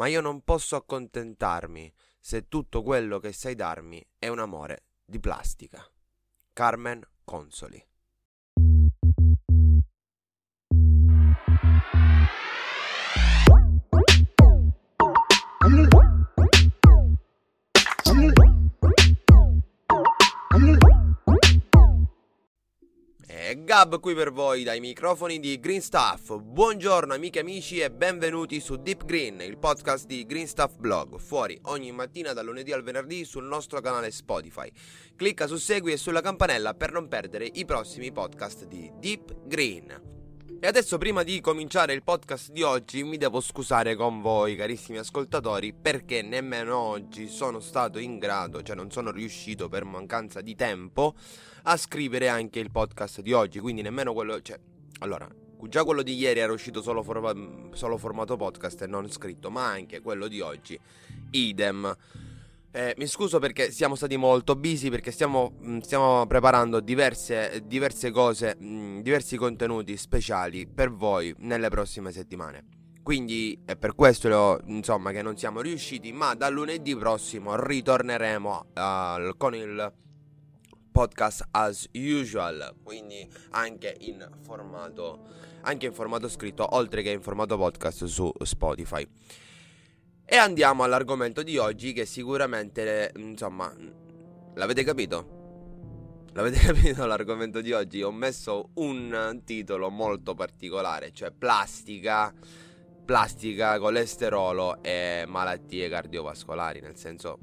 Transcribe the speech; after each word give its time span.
ma 0.00 0.06
io 0.06 0.22
non 0.22 0.40
posso 0.40 0.76
accontentarmi 0.76 1.92
se 2.18 2.48
tutto 2.48 2.82
quello 2.82 3.18
che 3.18 3.34
sai 3.34 3.54
darmi 3.54 4.02
è 4.18 4.28
un 4.28 4.38
amore 4.38 4.84
di 5.04 5.20
plastica. 5.20 5.86
Carmen 6.54 7.06
Consoli. 7.22 7.89
Gab 23.70 24.00
qui 24.00 24.14
per 24.14 24.32
voi 24.32 24.64
dai 24.64 24.80
microfoni 24.80 25.38
di 25.38 25.60
Green 25.60 25.80
Stuff. 25.80 26.36
Buongiorno 26.36 27.14
amiche 27.14 27.38
e 27.38 27.42
amici 27.42 27.78
e 27.78 27.88
benvenuti 27.88 28.58
su 28.58 28.74
Deep 28.74 29.04
Green, 29.04 29.40
il 29.42 29.58
podcast 29.58 30.06
di 30.06 30.26
Green 30.26 30.48
Stuff 30.48 30.74
Blog, 30.74 31.20
fuori 31.20 31.56
ogni 31.66 31.92
mattina 31.92 32.32
dal 32.32 32.46
lunedì 32.46 32.72
al 32.72 32.82
venerdì 32.82 33.24
sul 33.24 33.44
nostro 33.44 33.80
canale 33.80 34.10
Spotify. 34.10 34.68
Clicca 35.14 35.46
su 35.46 35.54
segui 35.54 35.92
e 35.92 35.98
sulla 35.98 36.20
campanella 36.20 36.74
per 36.74 36.90
non 36.90 37.06
perdere 37.06 37.48
i 37.48 37.64
prossimi 37.64 38.10
podcast 38.10 38.64
di 38.64 38.90
Deep 38.98 39.46
Green. 39.46 40.19
E 40.62 40.66
adesso 40.66 40.98
prima 40.98 41.22
di 41.22 41.40
cominciare 41.40 41.94
il 41.94 42.02
podcast 42.02 42.50
di 42.50 42.60
oggi 42.60 43.02
mi 43.02 43.16
devo 43.16 43.40
scusare 43.40 43.96
con 43.96 44.20
voi 44.20 44.56
carissimi 44.56 44.98
ascoltatori 44.98 45.72
perché 45.72 46.20
nemmeno 46.20 46.76
oggi 46.76 47.28
sono 47.28 47.60
stato 47.60 47.98
in 47.98 48.18
grado, 48.18 48.62
cioè 48.62 48.76
non 48.76 48.90
sono 48.90 49.10
riuscito 49.10 49.70
per 49.70 49.84
mancanza 49.84 50.42
di 50.42 50.54
tempo 50.54 51.14
a 51.62 51.78
scrivere 51.78 52.28
anche 52.28 52.58
il 52.58 52.70
podcast 52.70 53.22
di 53.22 53.32
oggi, 53.32 53.58
quindi 53.58 53.80
nemmeno 53.80 54.12
quello, 54.12 54.42
cioè, 54.42 54.60
allora, 54.98 55.26
già 55.62 55.82
quello 55.82 56.02
di 56.02 56.14
ieri 56.14 56.40
era 56.40 56.52
uscito 56.52 56.82
solo, 56.82 57.02
for- 57.02 57.70
solo 57.72 57.96
formato 57.96 58.36
podcast 58.36 58.82
e 58.82 58.86
non 58.86 59.10
scritto, 59.10 59.50
ma 59.50 59.64
anche 59.64 60.02
quello 60.02 60.28
di 60.28 60.42
oggi, 60.42 60.78
idem. 61.30 61.96
Eh, 62.72 62.94
mi 62.98 63.06
scuso 63.08 63.40
perché 63.40 63.72
siamo 63.72 63.96
stati 63.96 64.16
molto 64.16 64.54
busy 64.54 64.90
perché 64.90 65.10
stiamo, 65.10 65.54
mm, 65.60 65.78
stiamo 65.78 66.24
preparando 66.26 66.78
diverse, 66.78 67.62
diverse 67.64 68.12
cose, 68.12 68.56
mh, 68.56 68.66
mm, 68.66 69.00
diversi 69.00 69.36
contenuti 69.36 69.96
speciali 69.96 70.68
per 70.68 70.92
voi 70.92 71.34
nelle 71.38 71.68
prossime 71.68 72.12
settimane. 72.12 72.78
Quindi 73.02 73.58
è 73.64 73.74
per 73.74 73.96
questo 73.96 74.60
insomma, 74.66 75.10
che 75.10 75.20
non 75.20 75.36
siamo 75.36 75.60
riusciti, 75.60 76.12
ma 76.12 76.34
da 76.34 76.48
lunedì 76.48 76.94
prossimo 76.94 77.56
ritorneremo 77.60 78.66
uh, 78.72 79.36
con 79.36 79.54
il 79.56 79.92
podcast 80.92 81.48
as 81.50 81.88
usual, 81.92 82.76
quindi 82.84 83.28
anche 83.50 83.96
in 84.00 84.28
formato, 84.42 85.26
anche 85.62 85.86
in 85.86 85.92
formato 85.92 86.28
scritto, 86.28 86.76
oltre 86.76 87.02
che 87.02 87.10
in 87.10 87.22
formato 87.22 87.56
podcast 87.56 88.04
su 88.04 88.30
Spotify. 88.42 89.04
E 90.32 90.36
andiamo 90.36 90.84
all'argomento 90.84 91.42
di 91.42 91.56
oggi 91.58 91.92
che 91.92 92.06
sicuramente, 92.06 93.10
insomma, 93.16 93.74
l'avete 94.54 94.84
capito? 94.84 96.28
L'avete 96.34 96.60
capito 96.72 97.04
l'argomento 97.04 97.60
di 97.60 97.72
oggi? 97.72 98.00
Ho 98.00 98.12
messo 98.12 98.68
un 98.74 99.42
titolo 99.44 99.90
molto 99.90 100.36
particolare, 100.36 101.10
cioè 101.10 101.32
plastica, 101.32 102.32
plastica, 103.04 103.80
colesterolo 103.80 104.80
e 104.84 105.24
malattie 105.26 105.88
cardiovascolari, 105.88 106.78
nel 106.78 106.96
senso, 106.96 107.36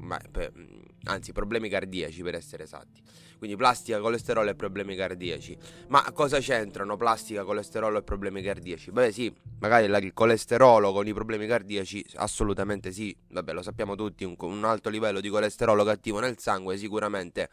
anzi 1.03 1.31
problemi 1.31 1.69
cardiaci 1.69 2.21
per 2.21 2.35
essere 2.35 2.63
esatti 2.63 3.01
quindi 3.37 3.55
plastica, 3.55 3.99
colesterolo 3.99 4.49
e 4.49 4.55
problemi 4.55 4.95
cardiaci. 4.95 5.57
Ma 5.87 6.01
cosa 6.11 6.39
c'entrano 6.39 6.97
plastica, 6.97 7.43
colesterolo 7.43 7.99
e 7.99 8.03
problemi 8.03 8.41
cardiaci? 8.41 8.91
Beh 8.91 9.11
sì, 9.11 9.33
magari 9.59 9.85
il 9.85 10.13
colesterolo 10.13 10.91
con 10.91 11.07
i 11.07 11.13
problemi 11.13 11.47
cardiaci, 11.47 12.05
assolutamente 12.15 12.91
sì, 12.91 13.15
vabbè 13.29 13.53
lo 13.53 13.61
sappiamo 13.61 13.95
tutti, 13.95 14.23
un, 14.23 14.35
un 14.39 14.63
alto 14.65 14.89
livello 14.89 15.19
di 15.19 15.29
colesterolo 15.29 15.83
cattivo 15.83 16.19
nel 16.19 16.37
sangue 16.39 16.77
sicuramente 16.77 17.49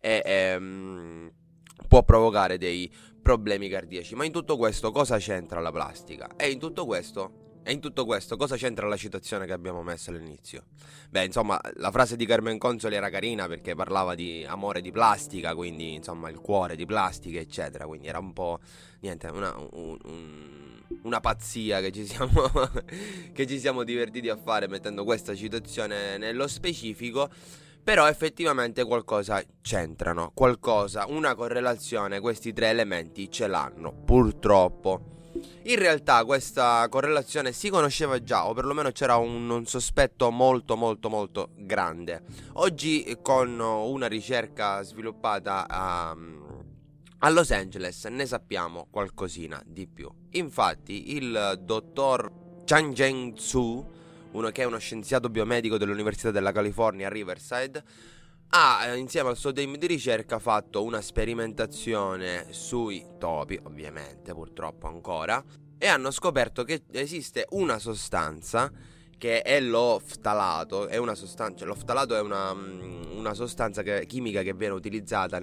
è, 0.00 0.22
è, 0.22 0.56
um, 0.56 1.30
può 1.86 2.02
provocare 2.02 2.58
dei 2.58 2.92
problemi 3.22 3.68
cardiaci. 3.68 4.14
Ma 4.14 4.24
in 4.24 4.32
tutto 4.32 4.56
questo 4.56 4.90
cosa 4.90 5.18
c'entra 5.18 5.60
la 5.60 5.70
plastica? 5.70 6.30
E 6.36 6.50
in 6.50 6.58
tutto 6.58 6.84
questo 6.84 7.46
e 7.68 7.72
in 7.72 7.80
tutto 7.80 8.06
questo 8.06 8.38
cosa 8.38 8.56
c'entra 8.56 8.88
la 8.88 8.96
citazione 8.96 9.44
che 9.44 9.52
abbiamo 9.52 9.82
messo 9.82 10.08
all'inizio? 10.08 10.62
Beh, 11.10 11.26
insomma, 11.26 11.60
la 11.74 11.90
frase 11.90 12.16
di 12.16 12.24
Carmen 12.24 12.56
Consoli 12.56 12.94
era 12.94 13.10
carina 13.10 13.46
perché 13.46 13.74
parlava 13.74 14.14
di 14.14 14.42
amore 14.48 14.80
di 14.80 14.90
plastica, 14.90 15.54
quindi 15.54 15.92
insomma 15.92 16.30
il 16.30 16.40
cuore 16.40 16.76
di 16.76 16.86
plastica, 16.86 17.38
eccetera. 17.38 17.86
Quindi 17.86 18.06
era 18.06 18.20
un 18.20 18.32
po' 18.32 18.60
niente, 19.00 19.26
una, 19.26 19.54
un, 19.72 19.98
un, 20.02 20.80
una 21.02 21.20
pazzia 21.20 21.80
che 21.80 21.92
ci, 21.92 22.06
siamo, 22.06 22.48
che 23.34 23.46
ci 23.46 23.58
siamo 23.58 23.84
divertiti 23.84 24.30
a 24.30 24.38
fare 24.38 24.66
mettendo 24.66 25.04
questa 25.04 25.34
citazione 25.34 26.16
nello 26.16 26.48
specifico. 26.48 27.28
Però 27.84 28.08
effettivamente 28.08 28.82
qualcosa 28.84 29.42
c'entrano, 29.60 30.30
qualcosa, 30.32 31.04
una 31.08 31.34
correlazione, 31.34 32.20
questi 32.20 32.54
tre 32.54 32.70
elementi 32.70 33.30
ce 33.30 33.46
l'hanno, 33.46 33.92
purtroppo. 33.92 35.17
In 35.62 35.76
realtà 35.76 36.24
questa 36.24 36.86
correlazione 36.88 37.52
si 37.52 37.68
conosceva 37.68 38.22
già, 38.22 38.46
o 38.46 38.54
perlomeno 38.54 38.90
c'era 38.90 39.16
un, 39.16 39.48
un, 39.48 39.66
sospetto 39.66 40.30
molto 40.30 40.76
molto 40.76 41.08
molto 41.08 41.50
grande. 41.56 42.22
Oggi 42.54 43.16
con 43.22 43.58
una 43.58 44.06
ricerca 44.06 44.82
sviluppata 44.82 45.66
a, 45.68 46.16
a 47.18 47.30
Los 47.30 47.50
Angeles 47.50 48.04
ne 48.04 48.26
sappiamo 48.26 48.86
qualcosina 48.90 49.62
di 49.64 49.86
più. 49.86 50.10
Infatti 50.30 51.16
il 51.16 51.60
dottor 51.62 52.30
Chang 52.64 52.94
Zheng 52.94 53.34
Tzu, 53.34 53.90
uno 54.32 54.50
che 54.50 54.62
è 54.62 54.66
uno 54.66 54.78
scienziato 54.78 55.28
biomedico 55.28 55.78
dell'Università 55.78 56.30
della 56.30 56.52
California 56.52 57.06
a 57.06 57.10
Riverside, 57.10 57.82
ha 58.50 58.86
eh, 58.86 58.96
insieme 58.96 59.28
al 59.28 59.36
suo 59.36 59.52
team 59.52 59.76
di 59.76 59.86
ricerca 59.86 60.38
fatto 60.38 60.82
una 60.82 61.00
sperimentazione 61.00 62.46
sui 62.50 63.04
topi, 63.18 63.58
ovviamente 63.64 64.32
purtroppo 64.32 64.86
ancora, 64.86 65.42
e 65.76 65.86
hanno 65.86 66.10
scoperto 66.10 66.64
che 66.64 66.82
esiste 66.92 67.46
una 67.50 67.78
sostanza 67.78 68.70
che 69.18 69.42
è 69.42 69.60
l'oftalato, 69.60 70.86
è 70.86 70.96
una 70.96 71.14
sostanza, 71.14 71.64
l'oftalato 71.64 72.16
è 72.16 72.20
una, 72.20 72.54
mm, 72.54 72.97
una 73.18 73.34
sostanza 73.34 73.82
che, 73.82 74.06
chimica 74.06 74.42
che 74.42 74.54
viene 74.54 74.74
utilizzata 74.74 75.40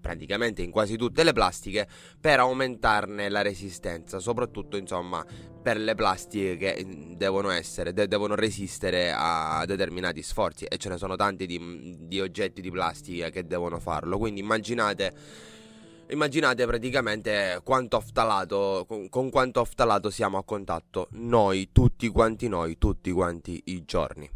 praticamente 0.00 0.62
in 0.62 0.70
quasi 0.70 0.96
tutte 0.96 1.24
le 1.24 1.32
plastiche 1.32 1.86
per 2.20 2.38
aumentarne 2.38 3.28
la 3.28 3.42
resistenza, 3.42 4.18
soprattutto 4.20 4.76
insomma 4.76 5.24
per 5.60 5.78
le 5.78 5.94
plastiche 5.94 6.56
che 6.56 6.84
mm, 6.84 7.12
devono 7.14 7.50
essere, 7.50 7.92
de- 7.92 8.06
devono 8.06 8.34
resistere 8.34 9.12
a 9.14 9.64
determinati 9.66 10.22
sforzi 10.22 10.64
e 10.64 10.76
ce 10.76 10.88
ne 10.88 10.96
sono 10.96 11.16
tanti 11.16 11.46
di, 11.46 11.96
di 12.00 12.20
oggetti 12.20 12.60
di 12.60 12.70
plastica 12.70 13.30
che 13.30 13.46
devono 13.46 13.80
farlo, 13.80 14.18
quindi 14.18 14.40
immaginate 14.40 15.14
Immaginate 16.08 16.64
praticamente 16.66 17.60
quanto 17.64 17.96
oftalato, 17.96 18.84
con, 18.86 19.08
con 19.08 19.28
quanto 19.28 19.58
oftalato 19.58 20.08
siamo 20.08 20.38
a 20.38 20.44
contatto 20.44 21.08
noi, 21.12 21.70
tutti 21.72 22.06
quanti 22.08 22.46
noi, 22.46 22.78
tutti 22.78 23.10
quanti 23.10 23.60
i 23.66 23.84
giorni. 23.84 24.30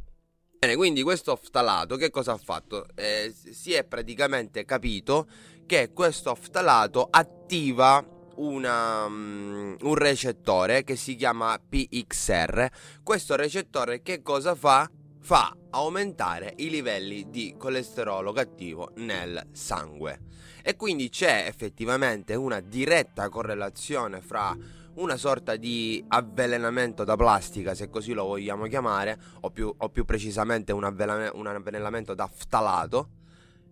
Bene, 0.61 0.77
quindi 0.77 1.03
questo 1.03 1.33
oftalato 1.33 1.97
che 1.97 2.11
cosa 2.11 2.33
ha 2.33 2.37
fatto? 2.37 2.85
Eh, 2.95 3.35
si 3.35 3.73
è 3.73 3.83
praticamente 3.83 4.67
capito 4.67 5.27
che 5.65 5.91
questo 5.95 6.33
oftalato 6.33 7.09
attiva 7.11 8.07
una, 8.35 9.07
um, 9.07 9.75
un 9.81 9.95
recettore 9.95 10.85
che 10.85 10.97
si 10.97 11.17
chiama 11.17 11.59
PXR. 11.67 12.67
Questo 13.03 13.37
recettore 13.37 14.03
che 14.03 14.21
cosa 14.21 14.55
fa? 14.55 14.91
Fa 15.23 15.57
aumentare 15.71 16.53
i 16.57 16.69
livelli 16.69 17.31
di 17.31 17.55
colesterolo 17.57 18.31
cattivo 18.33 18.91
nel 18.97 19.43
sangue 19.53 20.21
e 20.63 20.77
quindi 20.77 21.09
c'è 21.09 21.47
effettivamente 21.47 22.35
una 22.35 22.61
diretta 22.61 23.31
correlazione 23.31 24.21
fra 24.21 24.55
una 25.01 25.17
sorta 25.17 25.57
di 25.57 26.03
avvelenamento 26.09 27.05
da 27.05 27.17
plastica, 27.17 27.75
se 27.75 27.89
così 27.89 28.13
lo 28.13 28.25
vogliamo 28.25 28.67
chiamare, 28.67 29.19
o 29.41 29.51
più, 29.51 29.73
o 29.75 29.89
più 29.89 30.05
precisamente 30.05 30.73
un, 30.73 30.85
avvelenamento, 30.85 31.37
un 31.37 31.47
avvelenamento 31.47 32.15
da 32.15 32.29
ftalato, 32.33 33.09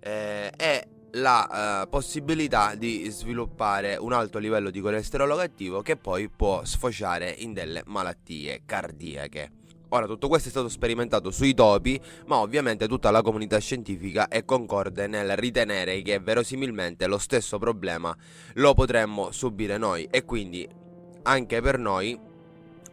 eh, 0.01 0.51
e 0.57 0.89
la 1.13 1.83
eh, 1.83 1.89
possibilità 1.89 2.75
di 2.75 3.09
sviluppare 3.09 3.97
un 3.97 4.13
alto 4.13 4.39
livello 4.39 4.71
di 4.71 4.81
colesterolo 4.81 5.37
cattivo 5.37 5.81
che 5.81 5.97
poi 5.97 6.29
può 6.29 6.65
sfociare 6.65 7.31
in 7.31 7.53
delle 7.53 7.83
malattie 7.87 8.63
cardiache. 8.65 9.53
Ora 9.91 10.05
tutto 10.05 10.29
questo 10.29 10.49
è 10.49 10.51
stato 10.51 10.69
sperimentato 10.69 11.31
sui 11.31 11.55
topi, 11.55 11.99
ma 12.27 12.37
ovviamente 12.37 12.87
tutta 12.87 13.11
la 13.11 13.23
comunità 13.23 13.57
scientifica 13.59 14.29
è 14.29 14.45
concorde 14.45 15.07
nel 15.07 15.35
ritenere 15.35 16.03
che 16.03 16.19
verosimilmente 16.19 17.07
lo 17.07 17.17
stesso 17.17 17.59
problema 17.59 18.15
lo 18.55 18.75
potremmo 18.75 19.31
subire 19.31 19.79
noi 19.79 20.07
e 20.11 20.27
quindi 20.27 20.69
anche 21.23 21.61
per 21.61 21.79
noi 21.79 22.19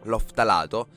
l'oftalato 0.02 0.88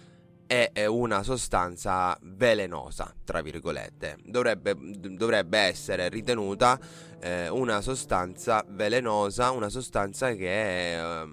è 0.46 0.88
una 0.88 1.22
sostanza 1.22 2.18
velenosa, 2.24 3.14
tra 3.24 3.42
virgolette. 3.42 4.18
Dovrebbe, 4.24 4.76
dovrebbe 4.76 5.60
essere 5.60 6.10
ritenuta 6.10 6.80
eh, 7.20 7.50
una 7.50 7.82
sostanza 7.82 8.66
velenosa, 8.68 9.52
una 9.52 9.70
sostanza 9.70 10.34
che 10.34 10.98
eh, 10.98 11.28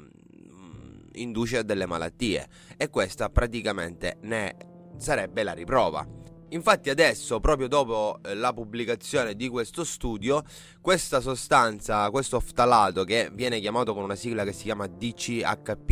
induce 1.15 1.59
a 1.59 1.63
delle 1.63 1.87
malattie 1.87 2.47
e 2.77 2.91
questa 2.91 3.31
praticamente 3.31 4.19
ne 4.21 4.55
sarebbe 4.99 5.43
la 5.43 5.55
riprova. 5.55 6.26
Infatti 6.51 6.91
adesso, 6.91 7.41
proprio 7.41 7.67
dopo 7.67 8.21
eh, 8.23 8.35
la 8.35 8.53
pubblicazione 8.53 9.35
di 9.35 9.49
questo 9.49 9.83
studio, 9.83 10.45
questa 10.81 11.21
sostanza, 11.21 12.09
questo 12.11 12.37
oftalato 12.37 13.03
che 13.03 13.31
viene 13.33 13.59
chiamato 13.59 13.93
con 13.93 14.05
una 14.05 14.15
sigla 14.15 14.45
che 14.45 14.53
si 14.53 14.63
chiama 14.63 14.87
DCHP, 14.87 15.87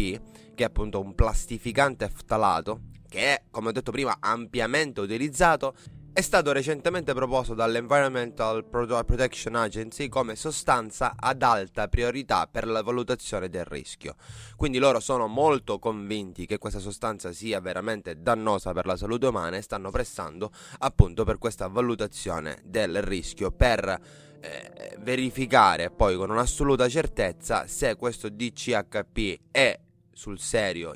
che 0.55 0.63
è 0.63 0.65
appunto 0.65 1.01
un 1.01 1.15
plastificante 1.15 2.05
oftalato, 2.05 2.83
che 3.09 3.19
è, 3.19 3.43
come 3.51 3.69
ho 3.69 3.73
detto 3.73 3.91
prima, 3.91 4.17
ampiamente 4.21 5.01
utilizzato, 5.01 5.75
è 6.15 6.21
stato 6.21 6.53
recentemente 6.53 7.13
proposto 7.13 7.55
dall'Environmental 7.55 8.65
Protection 8.65 9.57
Agency 9.57 10.09
come 10.09 10.37
sostanza 10.37 11.15
ad 11.19 11.43
alta 11.43 11.89
priorità 11.89 12.47
per 12.47 12.69
la 12.69 12.83
valutazione 12.85 13.49
del 13.49 13.65
rischio. 13.65 14.15
Quindi 14.55 14.79
loro 14.79 15.01
sono 15.01 15.27
molto 15.27 15.81
convinti 15.81 16.47
che 16.47 16.59
questa 16.59 16.79
sostanza 16.79 17.33
sia 17.33 17.59
veramente 17.59 18.23
dannosa 18.23 18.71
per 18.73 18.87
la 18.87 18.97
salute 18.97 19.27
umana 19.27 19.57
e 19.57 19.63
stanno 19.63 19.91
pressando 19.91 20.53
appunto 20.79 21.25
per 21.25 21.39
questa 21.39 21.67
valutazione 21.67 22.61
del 22.63 23.03
rischio 23.03 23.51
per 23.51 24.01
eh, 24.39 24.97
verificare 25.01 25.91
poi 25.91 26.15
con 26.15 26.31
un'assoluta 26.31 26.89
certezza 26.89 27.67
se 27.67 27.97
questo 27.97 28.29
DCHP 28.29 29.41
è 29.51 29.81
sul 30.15 30.39
serio 30.39 30.93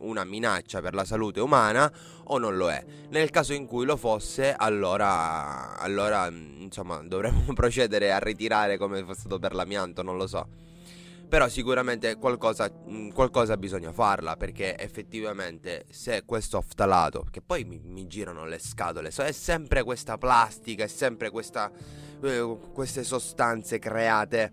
una 0.00 0.24
minaccia 0.24 0.80
per 0.80 0.94
la 0.94 1.04
salute 1.04 1.40
umana 1.40 1.90
o 2.24 2.38
non 2.38 2.56
lo 2.56 2.70
è. 2.70 2.84
Nel 3.10 3.30
caso 3.30 3.52
in 3.52 3.66
cui 3.66 3.84
lo 3.84 3.96
fosse, 3.96 4.54
allora, 4.56 5.78
allora 5.78 6.26
insomma, 6.28 6.98
dovremmo 6.98 7.44
procedere 7.54 8.12
a 8.12 8.18
ritirare 8.18 8.76
come 8.76 9.04
fosse 9.04 9.20
stato 9.20 9.38
per 9.38 9.54
l'amianto, 9.54 10.02
non 10.02 10.16
lo 10.16 10.26
so. 10.26 10.46
Però 11.32 11.48
sicuramente 11.48 12.16
qualcosa, 12.16 12.70
qualcosa 13.14 13.56
bisogna 13.56 13.90
farla 13.90 14.36
perché 14.36 14.76
effettivamente 14.78 15.86
se 15.88 16.24
questo 16.26 16.58
oftalato, 16.58 17.26
che 17.30 17.40
poi 17.40 17.64
mi, 17.64 17.80
mi 17.82 18.06
girano 18.06 18.44
le 18.44 18.58
scatole, 18.58 19.10
so, 19.10 19.22
è 19.22 19.32
sempre 19.32 19.82
questa 19.82 20.18
plastica, 20.18 20.84
è 20.84 20.88
sempre 20.88 21.30
questa, 21.30 21.70
eh, 22.22 22.58
queste 22.74 23.02
sostanze 23.02 23.78
create, 23.78 24.52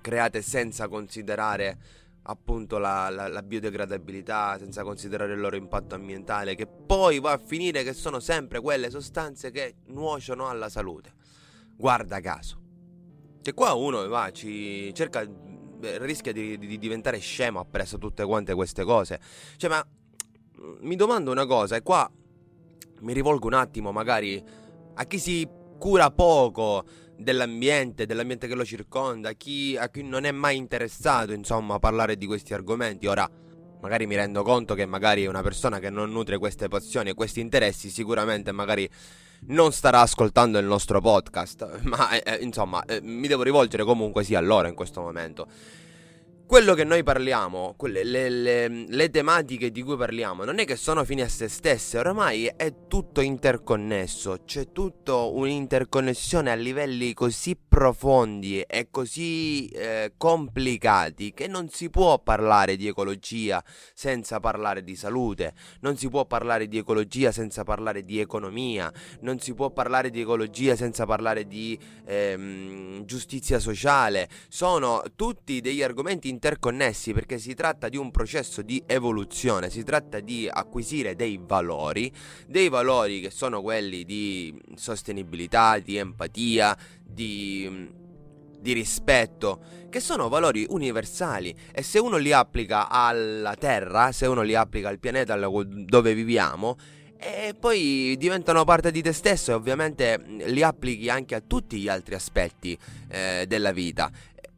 create 0.00 0.42
senza 0.42 0.88
considerare 0.88 1.78
appunto 2.30 2.78
la, 2.78 3.08
la, 3.08 3.26
la, 3.28 3.42
biodegradabilità, 3.42 4.58
senza 4.58 4.82
considerare 4.82 5.32
il 5.32 5.40
loro 5.40 5.56
impatto 5.56 5.94
ambientale, 5.94 6.54
che 6.54 6.66
poi 6.66 7.20
va 7.20 7.32
a 7.32 7.38
finire 7.38 7.82
che 7.82 7.94
sono 7.94 8.20
sempre 8.20 8.60
quelle 8.60 8.90
sostanze 8.90 9.50
che 9.50 9.76
nuociono 9.86 10.46
alla 10.46 10.68
salute. 10.68 11.12
Guarda 11.76 12.20
caso. 12.20 12.60
Che 13.40 13.54
qua 13.54 13.72
uno 13.72 14.06
va, 14.08 14.30
ci 14.30 14.92
cerca, 14.94 15.22
eh, 15.22 15.98
rischia 16.04 16.32
di, 16.32 16.58
di 16.58 16.78
diventare 16.78 17.18
scemo 17.18 17.60
appresso 17.60 17.96
tutte 17.96 18.24
quante 18.26 18.54
queste 18.54 18.84
cose. 18.84 19.20
Cioè, 19.56 19.70
ma 19.70 19.86
mi 20.80 20.96
domando 20.96 21.30
una 21.30 21.46
cosa, 21.46 21.76
e 21.76 21.82
qua 21.82 22.10
mi 23.00 23.12
rivolgo 23.12 23.46
un 23.46 23.54
attimo 23.54 23.92
magari 23.92 24.42
a 24.94 25.04
chi 25.04 25.18
si 25.18 25.48
cura 25.78 26.10
poco 26.10 26.84
dell'ambiente, 27.18 28.06
dell'ambiente 28.06 28.46
che 28.46 28.54
lo 28.54 28.64
circonda, 28.64 29.32
chi, 29.32 29.76
a 29.76 29.88
chi 29.88 30.02
non 30.02 30.24
è 30.24 30.30
mai 30.30 30.56
interessato, 30.56 31.32
insomma, 31.32 31.74
a 31.74 31.78
parlare 31.78 32.16
di 32.16 32.26
questi 32.26 32.54
argomenti. 32.54 33.06
Ora, 33.06 33.28
magari 33.80 34.06
mi 34.06 34.14
rendo 34.14 34.42
conto 34.42 34.74
che 34.74 34.86
magari 34.86 35.26
una 35.26 35.42
persona 35.42 35.80
che 35.80 35.90
non 35.90 36.10
nutre 36.10 36.38
queste 36.38 36.68
passioni 36.68 37.10
e 37.10 37.14
questi 37.14 37.40
interessi 37.40 37.90
sicuramente 37.90 38.52
magari 38.52 38.88
non 39.40 39.72
starà 39.72 40.00
ascoltando 40.00 40.58
il 40.58 40.66
nostro 40.66 41.00
podcast, 41.00 41.80
ma 41.84 42.20
eh, 42.20 42.38
insomma, 42.42 42.84
eh, 42.84 43.00
mi 43.02 43.26
devo 43.26 43.42
rivolgere 43.42 43.84
comunque 43.84 44.24
sia 44.24 44.38
a 44.38 44.42
loro 44.42 44.68
in 44.68 44.74
questo 44.74 45.00
momento 45.00 45.46
quello 46.48 46.72
che 46.72 46.84
noi 46.84 47.02
parliamo, 47.02 47.74
quelle, 47.76 48.02
le, 48.02 48.30
le, 48.30 48.68
le, 48.68 49.10
tematiche 49.10 49.70
di 49.70 49.82
cui 49.82 49.98
parliamo, 49.98 50.44
non 50.44 50.58
è 50.58 50.64
che 50.64 50.76
sono 50.76 51.04
fini 51.04 51.20
a 51.20 51.28
se 51.28 51.46
stesse, 51.46 51.98
oramai 51.98 52.50
è 52.56 52.86
tutto 52.88 53.20
interconnesso, 53.20 54.38
c'è 54.46 54.72
tutto 54.72 55.34
un'interconnessione 55.34 56.50
a 56.50 56.54
livelli 56.54 57.12
così 57.12 57.54
profondi 57.54 58.62
e 58.62 58.88
così 58.90 59.68
eh, 59.68 60.14
complicati 60.16 61.34
che 61.34 61.48
non 61.48 61.68
si 61.68 61.90
può 61.90 62.18
parlare 62.18 62.76
di 62.76 62.86
ecologia 62.86 63.62
senza 63.92 64.40
parlare 64.40 64.82
di 64.82 64.96
salute, 64.96 65.52
non 65.80 65.98
si 65.98 66.08
può 66.08 66.24
parlare 66.24 66.66
di 66.66 66.78
ecologia 66.78 67.30
senza 67.30 67.62
parlare 67.62 68.04
di 68.04 68.20
economia, 68.20 68.90
non 69.20 69.38
si 69.38 69.52
può 69.52 69.70
parlare 69.70 70.08
di 70.08 70.22
ecologia 70.22 70.76
senza 70.76 71.04
parlare 71.04 71.46
di 71.46 71.78
ehm, 72.06 73.04
giustizia 73.04 73.58
sociale, 73.58 74.30
sono 74.48 75.02
tutti 75.14 75.60
degli 75.60 75.82
argomenti 75.82 76.36
interconnessi 76.38 77.12
perché 77.12 77.38
si 77.38 77.54
tratta 77.54 77.88
di 77.88 77.96
un 77.96 78.12
processo 78.12 78.62
di 78.62 78.80
evoluzione, 78.86 79.70
si 79.70 79.82
tratta 79.82 80.20
di 80.20 80.48
acquisire 80.48 81.16
dei 81.16 81.40
valori, 81.42 82.12
dei 82.46 82.68
valori 82.68 83.20
che 83.20 83.30
sono 83.30 83.60
quelli 83.60 84.04
di 84.04 84.56
sostenibilità, 84.76 85.80
di 85.80 85.96
empatia, 85.96 86.76
di, 87.02 87.90
di 88.60 88.72
rispetto, 88.72 89.60
che 89.90 89.98
sono 89.98 90.28
valori 90.28 90.64
universali 90.68 91.52
e 91.72 91.82
se 91.82 91.98
uno 91.98 92.18
li 92.18 92.32
applica 92.32 92.88
alla 92.88 93.56
Terra, 93.56 94.12
se 94.12 94.26
uno 94.26 94.42
li 94.42 94.54
applica 94.54 94.88
al 94.88 95.00
pianeta 95.00 95.36
dove 95.36 96.14
viviamo, 96.14 96.76
e 97.20 97.56
poi 97.58 98.14
diventano 98.16 98.62
parte 98.62 98.92
di 98.92 99.02
te 99.02 99.12
stesso 99.12 99.50
e 99.50 99.54
ovviamente 99.54 100.22
li 100.24 100.62
applichi 100.62 101.08
anche 101.08 101.34
a 101.34 101.42
tutti 101.44 101.78
gli 101.78 101.88
altri 101.88 102.14
aspetti 102.14 102.78
eh, 103.08 103.44
della 103.48 103.72
vita. 103.72 104.08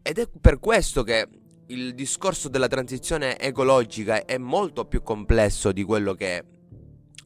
Ed 0.03 0.19
è 0.19 0.29
per 0.41 0.59
questo 0.59 1.03
che 1.03 1.27
il 1.70 1.94
discorso 1.94 2.49
della 2.49 2.67
transizione 2.67 3.38
ecologica 3.38 4.25
è 4.25 4.38
molto 4.38 4.87
più 4.87 5.02
complesso 5.02 5.70
di 5.70 5.84
quello 5.84 6.14
che 6.14 6.44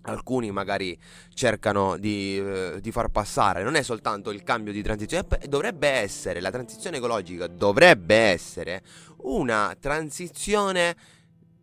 alcuni 0.03 0.51
magari 0.51 0.97
cercano 1.33 1.97
di, 1.97 2.37
eh, 2.37 2.79
di, 2.81 2.91
far 2.91 3.09
passare. 3.09 3.63
Non 3.63 3.75
è 3.75 3.83
soltanto 3.83 4.31
il 4.31 4.43
cambio 4.43 4.73
di 4.73 4.83
transizione, 4.83 5.27
dovrebbe 5.49 5.89
essere, 5.89 6.41
la 6.41 6.51
transizione 6.51 6.99
ecologica 6.99 7.47
dovrebbe 7.47 8.17
essere 8.17 8.83
una 9.23 9.75
transizione 9.81 10.95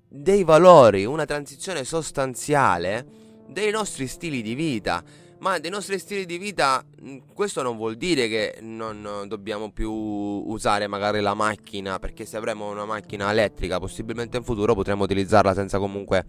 dei 0.07 0.43
valori, 0.43 1.05
una 1.05 1.25
transizione 1.25 1.83
sostanziale 1.83 3.05
dei 3.47 3.69
nostri 3.69 4.07
stili 4.07 4.41
di 4.41 4.55
vita 4.55 5.03
ma 5.41 5.57
dei 5.57 5.71
nostri 5.71 5.97
stili 5.97 6.25
di 6.25 6.37
vita 6.37 6.83
mm, 7.01 7.17
questo 7.33 7.61
non 7.61 7.75
vuol 7.75 7.95
dire 7.95 8.27
che 8.27 8.57
non 8.61 9.25
dobbiamo 9.27 9.71
più 9.71 9.91
usare 9.91 10.87
magari 10.87 11.19
la 11.19 11.33
macchina, 11.33 11.99
perché 11.99 12.25
se 12.25 12.37
avremo 12.37 12.69
una 12.69 12.85
macchina 12.85 13.31
elettrica 13.31 13.79
possibilmente 13.79 14.37
in 14.37 14.43
futuro 14.43 14.75
potremo 14.75 15.03
utilizzarla 15.03 15.53
senza 15.53 15.79
comunque 15.79 16.25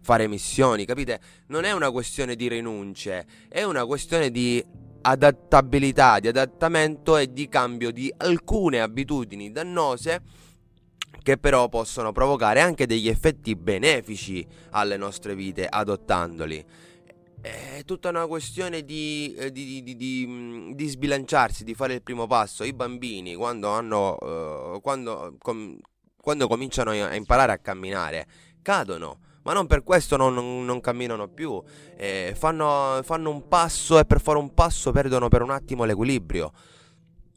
fare 0.00 0.24
emissioni, 0.24 0.86
capite? 0.86 1.20
Non 1.48 1.64
è 1.64 1.72
una 1.72 1.90
questione 1.90 2.36
di 2.36 2.48
rinunce, 2.48 3.26
è 3.48 3.62
una 3.62 3.84
questione 3.84 4.30
di 4.30 4.64
adattabilità, 5.02 6.18
di 6.18 6.28
adattamento 6.28 7.18
e 7.18 7.30
di 7.30 7.48
cambio 7.48 7.90
di 7.90 8.12
alcune 8.16 8.80
abitudini 8.80 9.52
dannose 9.52 10.22
che 11.22 11.36
però 11.36 11.68
possono 11.68 12.12
provocare 12.12 12.60
anche 12.60 12.86
degli 12.86 13.08
effetti 13.08 13.54
benefici 13.56 14.46
alle 14.70 14.96
nostre 14.96 15.34
vite 15.34 15.66
adottandoli 15.66 16.64
è 17.44 17.82
tutta 17.84 18.08
una 18.08 18.26
questione 18.26 18.84
di, 18.84 19.34
eh, 19.36 19.52
di, 19.52 19.82
di, 19.82 20.74
di, 20.74 20.86
sbilanciarsi, 20.86 21.62
di 21.62 21.74
fare 21.74 21.92
il 21.92 22.02
primo 22.02 22.26
passo. 22.26 22.64
I 22.64 22.72
bambini 22.72 23.34
quando, 23.34 23.68
hanno, 23.68 24.16
uh, 24.18 24.80
quando, 24.80 25.36
com- 25.38 25.78
quando 26.18 26.48
cominciano 26.48 26.92
a 26.92 27.14
imparare 27.14 27.52
a 27.52 27.58
camminare 27.58 28.26
cadono, 28.62 29.18
ma 29.42 29.52
non 29.52 29.66
per 29.66 29.82
questo 29.82 30.16
non, 30.16 30.32
non, 30.32 30.64
non 30.64 30.80
camminano 30.80 31.28
più. 31.28 31.62
Eh, 31.98 32.32
fanno, 32.34 33.00
fanno 33.02 33.28
un 33.28 33.46
passo 33.46 33.98
e 33.98 34.06
per 34.06 34.22
fare 34.22 34.38
un 34.38 34.54
passo 34.54 34.90
perdono 34.90 35.28
per 35.28 35.42
un 35.42 35.50
attimo 35.50 35.84
l'equilibrio. 35.84 36.50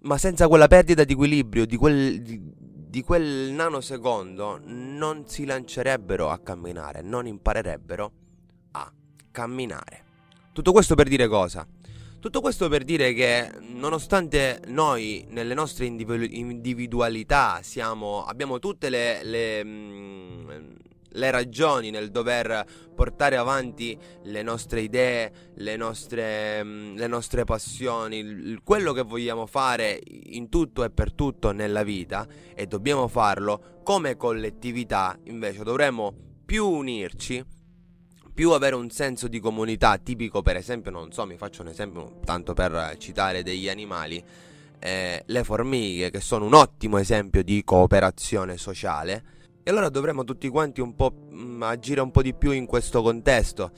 Ma 0.04 0.18
senza 0.18 0.48
quella 0.48 0.68
perdita 0.68 1.04
di 1.04 1.12
equilibrio, 1.12 1.66
di 1.66 1.76
quel, 1.76 2.22
di 2.22 3.02
quel 3.02 3.52
nanosecondo, 3.52 4.62
non 4.64 5.28
si 5.28 5.44
lancerebbero 5.44 6.30
a 6.30 6.40
camminare, 6.40 7.02
non 7.02 7.28
imparerebbero 7.28 8.12
a 8.72 8.90
camminare. 9.38 10.04
Tutto 10.52 10.72
questo 10.72 10.96
per 10.96 11.08
dire 11.08 11.28
cosa? 11.28 11.68
Tutto 12.20 12.42
questo 12.42 12.68
per 12.70 12.84
dire 12.84 13.14
che 13.14 13.52
nonostante 13.60 14.62
noi 14.66 15.28
nelle 15.30 15.54
nostre 15.54 15.86
individualità 15.86 17.60
siamo, 17.62 18.26
abbiamo 18.26 18.58
tutte 18.58 18.90
le, 18.90 19.24
le, 19.24 19.64
mm, 19.64 20.50
le, 21.10 21.32
ragioni 21.32 21.92
nel 21.92 22.10
dover 22.10 22.66
portare 22.96 23.38
avanti 23.38 23.96
le 24.24 24.42
nostre 24.42 24.82
idee, 24.82 25.32
le 25.54 25.76
nostre, 25.76 26.64
mm, 26.64 26.96
le 26.96 27.08
nostre 27.08 27.44
passioni, 27.44 28.58
quello 28.64 28.94
che 28.94 29.04
vogliamo 29.04 29.46
fare 29.46 30.02
in 30.08 30.50
tutto 30.50 30.84
e 30.84 30.90
per 30.90 31.14
tutto 31.14 31.52
nella 31.52 31.84
vita 31.84 32.26
e 32.56 32.66
dobbiamo 32.66 33.08
farlo 33.08 33.82
come 33.84 34.18
collettività, 34.18 35.16
invece 35.26 35.64
dovremmo 35.64 36.12
più 36.44 36.68
unirci 36.68 37.46
più 38.38 38.52
avere 38.52 38.76
un 38.76 38.92
senso 38.92 39.28
di 39.28 39.40
comunità, 39.40 39.98
tipico 39.98 40.44
per 40.44 40.58
esempio, 40.58 40.92
non 40.92 41.12
so, 41.12 41.26
mi 41.26 41.38
faccio 41.38 41.64
un 41.64 41.70
esempio 41.70 42.20
tanto 42.24 42.54
per 42.54 42.94
citare 43.00 43.42
degli 43.42 43.68
animali, 43.68 44.24
eh, 44.78 45.24
le 45.26 45.44
formiche 45.44 46.12
che 46.12 46.20
sono 46.20 46.46
un 46.46 46.54
ottimo 46.54 47.00
esempio 47.00 47.42
di 47.42 47.64
cooperazione 47.64 48.56
sociale. 48.58 49.24
E 49.64 49.72
allora 49.72 49.90
dovremmo 49.90 50.24
tutti 50.24 50.50
quanti 50.50 50.82
un 50.82 50.96
po' 50.96 51.12
mh, 51.12 51.36
mm, 51.36 51.64
agire 51.64 52.00
un 52.02 52.12
po' 52.12 52.22
di 52.22 52.36
più 52.36 52.52
in 52.52 52.68
questo 52.68 53.02
contesto. 53.02 53.72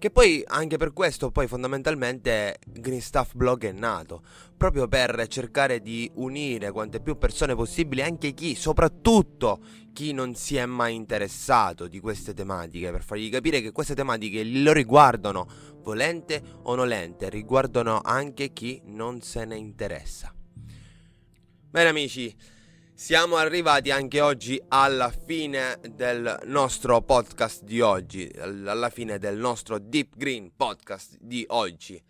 Che 0.00 0.10
poi 0.10 0.42
anche 0.46 0.78
per 0.78 0.94
questo 0.94 1.30
poi 1.30 1.46
fondamentalmente 1.46 2.56
Green 2.66 3.02
Stuff 3.02 3.34
Blog 3.34 3.66
è 3.66 3.72
nato, 3.72 4.22
proprio 4.56 4.88
per 4.88 5.26
cercare 5.28 5.82
di 5.82 6.10
unire 6.14 6.70
quante 6.70 7.00
più 7.00 7.18
persone 7.18 7.54
possibili, 7.54 8.00
anche 8.00 8.32
chi, 8.32 8.54
soprattutto 8.54 9.60
chi 9.92 10.12
non 10.12 10.34
si 10.34 10.56
è 10.56 10.64
mai 10.64 10.94
interessato 10.94 11.86
di 11.86 12.00
queste 12.00 12.32
tematiche, 12.32 12.90
per 12.90 13.02
fargli 13.02 13.28
capire 13.28 13.60
che 13.60 13.72
queste 13.72 13.94
tematiche 13.94 14.42
lo 14.42 14.72
riguardano, 14.72 15.46
volente 15.82 16.42
o 16.62 16.74
nolente, 16.74 17.28
riguardano 17.28 18.00
anche 18.02 18.54
chi 18.54 18.80
non 18.86 19.20
se 19.20 19.44
ne 19.44 19.56
interessa. 19.58 20.32
Bene 21.68 21.88
amici, 21.90 22.34
siamo 23.02 23.36
arrivati 23.36 23.90
anche 23.90 24.20
oggi 24.20 24.60
alla 24.68 25.10
fine 25.10 25.80
del 25.94 26.38
nostro 26.44 27.00
podcast 27.00 27.64
di 27.64 27.80
oggi, 27.80 28.30
alla 28.38 28.90
fine 28.90 29.18
del 29.18 29.38
nostro 29.38 29.78
Deep 29.78 30.16
Green 30.16 30.52
podcast 30.54 31.16
di 31.18 31.42
oggi. 31.48 32.00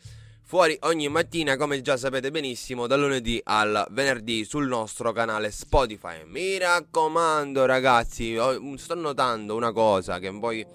Fuori 0.43 0.77
ogni 0.81 1.09
mattina, 1.09 1.57
come 1.57 1.81
già 1.81 1.97
sapete 1.97 2.33
benissimo, 2.33 2.89
dal 2.89 2.99
lunedì 2.99 3.41
al 3.45 3.87
venerdì 3.93 4.45
sul 4.45 4.67
nostro 4.67 5.13
canale 5.13 5.53
Spotify. 5.53 6.25
Mi 6.27 6.59
raccomando, 6.59 7.67
ragazzi, 7.67 8.37
sto 8.75 8.95
notando 8.97 9.55
una 9.55 9.71
cosa 9.71 10.19
che 10.19 10.37
poi 10.41 10.67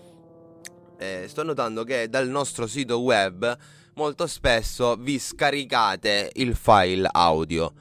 eh, 0.97 1.25
sto 1.27 1.43
notando 1.43 1.83
che 1.83 2.07
dal 2.07 2.29
nostro 2.29 2.67
sito 2.67 3.01
web 3.01 3.57
molto 3.95 4.27
spesso 4.27 4.95
vi 4.95 5.19
scaricate 5.19 6.31
il 6.35 6.55
file 6.55 7.09
audio 7.11 7.73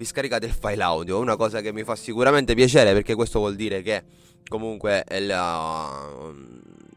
vi 0.00 0.06
scaricate 0.06 0.46
il 0.46 0.54
file 0.58 0.82
audio, 0.82 1.18
una 1.18 1.36
cosa 1.36 1.60
che 1.60 1.74
mi 1.74 1.84
fa 1.84 1.94
sicuramente 1.94 2.54
piacere 2.54 2.94
perché 2.94 3.14
questo 3.14 3.38
vuol 3.38 3.54
dire 3.54 3.82
che 3.82 4.02
comunque 4.48 5.04
la, 5.18 6.32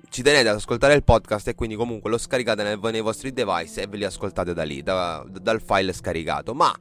ci 0.10 0.22
tenete 0.22 0.48
ad 0.48 0.56
ascoltare 0.56 0.94
il 0.94 1.04
podcast 1.04 1.50
e 1.50 1.54
quindi 1.54 1.76
comunque 1.76 2.10
lo 2.10 2.18
scaricate 2.18 2.64
nei, 2.64 2.80
nei 2.80 3.02
vostri 3.02 3.34
device 3.34 3.82
e 3.82 3.88
ve 3.88 3.98
li 3.98 4.06
ascoltate 4.06 4.54
da 4.54 4.64
lì, 4.64 4.82
da, 4.84 5.22
dal 5.30 5.62
file 5.62 5.92
scaricato. 5.92 6.54
Ma 6.54 6.74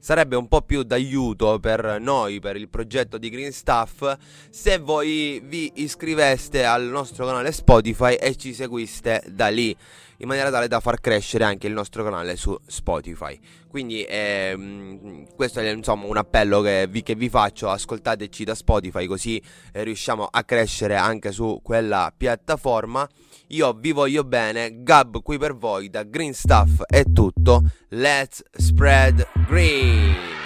sarebbe 0.00 0.34
un 0.34 0.48
po' 0.48 0.62
più 0.62 0.82
d'aiuto 0.82 1.60
per 1.60 1.98
noi, 2.00 2.40
per 2.40 2.56
il 2.56 2.68
progetto 2.68 3.16
di 3.16 3.30
Green 3.30 3.52
Stuff, 3.52 4.16
se 4.50 4.78
voi 4.78 5.40
vi 5.44 5.70
iscriveste 5.76 6.64
al 6.64 6.86
nostro 6.86 7.24
canale 7.24 7.52
Spotify 7.52 8.14
e 8.14 8.34
ci 8.34 8.52
seguiste 8.52 9.22
da 9.28 9.46
lì 9.46 9.76
in 10.20 10.26
maniera 10.26 10.50
tale 10.50 10.66
da 10.66 10.80
far 10.80 11.00
crescere 11.00 11.44
anche 11.44 11.66
il 11.66 11.72
nostro 11.72 12.02
canale 12.02 12.36
su 12.36 12.56
Spotify. 12.66 13.38
Quindi 13.68 14.04
ehm, 14.08 15.26
questo 15.34 15.60
è 15.60 15.70
insomma 15.70 16.06
un 16.06 16.16
appello 16.16 16.60
che 16.60 16.86
vi, 16.88 17.02
che 17.02 17.14
vi, 17.14 17.28
faccio, 17.28 17.68
ascoltateci 17.68 18.44
da 18.44 18.54
Spotify 18.54 19.06
così 19.06 19.40
eh, 19.72 19.84
riusciamo 19.84 20.26
a 20.30 20.42
crescere 20.44 20.96
anche 20.96 21.32
su 21.32 21.60
quella 21.62 22.12
piattaforma. 22.16 23.06
Io 23.48 23.72
vi 23.72 23.92
voglio 23.92 24.24
bene, 24.24 24.82
Gab 24.82 25.22
qui 25.22 25.38
per 25.38 25.54
voi 25.56 25.88
da 25.88 26.02
Green 26.02 26.34
Stuff 26.34 26.82
è 26.86 27.02
tutto, 27.12 27.62
let's 27.88 28.42
spread 28.52 29.26
green! 29.46 30.37